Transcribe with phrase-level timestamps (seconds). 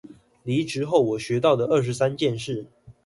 [0.43, 2.65] 離職後我學到的二十三件事